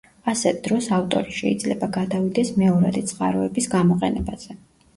[0.31, 4.61] ასეთ დროს ავტორი შეიძლება გადავიდეს მეორადი წყაროების გამოყენებაზე.